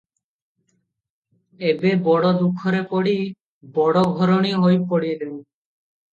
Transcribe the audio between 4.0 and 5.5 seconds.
ଘରଣୀ ହୋଇ ପଡ଼ିଲେଣି।